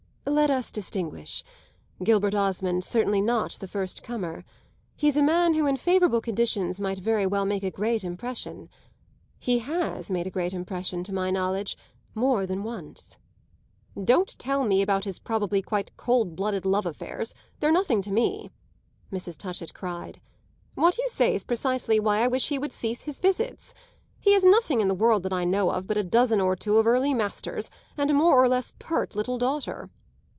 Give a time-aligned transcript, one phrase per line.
[0.23, 1.43] "Let us distinguish.
[2.05, 4.45] Gilbert Osmond's certainly not the first comer.
[4.95, 8.69] He's a man who in favourable conditions might very well make a great impression.
[9.39, 11.75] He has made a great impression, to my knowledge,
[12.15, 13.17] more than once."
[14.01, 18.49] "Don't tell me about his probably quite cold blooded love affairs; they're nothing to me!"
[19.11, 19.37] Mrs.
[19.37, 20.21] Touchett cried.
[20.75, 23.73] "What you say's precisely why I wish he would cease his visits.
[24.17, 26.77] He has nothing in the world that I know of but a dozen or two
[26.77, 29.89] of early masters and a more or less pert little daughter."